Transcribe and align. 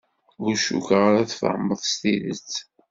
Ur 0.43 0.53
cukkeɣ 0.63 1.01
ara 1.09 1.29
tfahmeḍ 1.31 1.79
s 1.91 1.93
tidet. 2.01 2.53